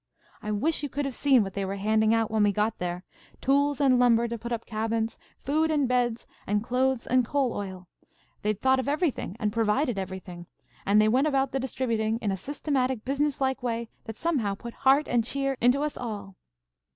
[0.41, 3.03] "I wish you could have seen what they were handing out when we got there:
[3.39, 7.87] tools and lumber to put up cabins, food and beds and clothes and coal oil.
[8.41, 10.47] They'd thought of everything and provided everything,
[10.87, 15.07] and they went about the distributing in a systematic, businesslike way that somehow put heart
[15.07, 16.35] and cheer into us all.